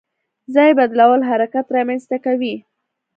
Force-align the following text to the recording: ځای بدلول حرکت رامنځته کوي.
ځای 0.55 0.69
بدلول 0.79 1.21
حرکت 1.29 1.65
رامنځته 1.75 2.17
کوي. 2.25 2.55